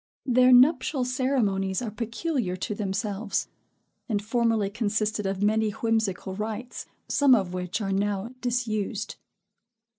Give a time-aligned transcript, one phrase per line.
[0.25, 3.47] Their nuptial ceremonies are peculiar to themselves;
[4.09, 9.17] and formerly consisted of many whimsical rites, some of which are now disused.